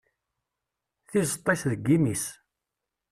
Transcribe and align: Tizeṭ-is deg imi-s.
Tizeṭ-is 1.09 1.61
deg 1.71 1.85
imi-s. 1.95 2.25